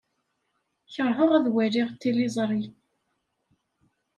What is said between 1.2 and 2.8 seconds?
ad waliɣ tiliẓri.